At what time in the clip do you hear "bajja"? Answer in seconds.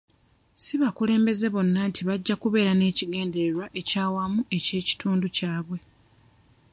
2.07-2.35